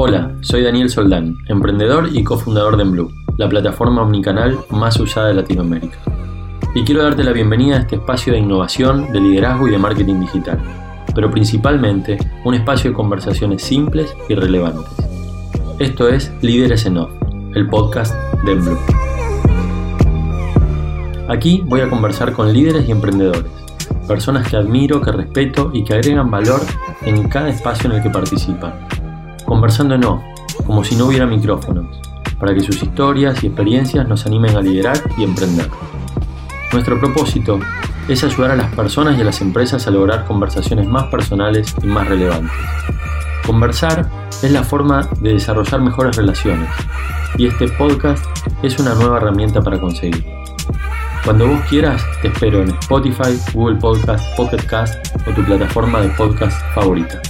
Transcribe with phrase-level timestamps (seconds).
[0.00, 5.34] Hola, soy Daniel Soldán, emprendedor y cofundador de Enblue, la plataforma omnicanal más usada de
[5.34, 5.98] Latinoamérica.
[6.72, 10.20] Y quiero darte la bienvenida a este espacio de innovación, de liderazgo y de marketing
[10.20, 10.60] digital,
[11.16, 14.86] pero principalmente un espacio de conversaciones simples y relevantes.
[15.80, 17.10] Esto es Líderes en Off,
[17.56, 18.78] el podcast de Enblue.
[21.26, 23.50] Aquí voy a conversar con líderes y emprendedores,
[24.06, 26.60] personas que admiro, que respeto y que agregan valor
[27.02, 28.97] en cada espacio en el que participan.
[29.48, 30.22] Conversando off,
[30.66, 31.86] como si no hubiera micrófonos,
[32.38, 35.70] para que sus historias y experiencias nos animen a liderar y emprender.
[36.70, 37.58] Nuestro propósito
[38.08, 41.86] es ayudar a las personas y a las empresas a lograr conversaciones más personales y
[41.86, 42.52] más relevantes.
[43.46, 44.06] Conversar
[44.42, 46.68] es la forma de desarrollar mejores relaciones
[47.38, 48.22] y este podcast
[48.62, 50.30] es una nueva herramienta para conseguirlo.
[51.24, 54.94] Cuando vos quieras, te espero en Spotify, Google Podcast, Pocket Cast
[55.26, 57.22] o tu plataforma de podcast favorita.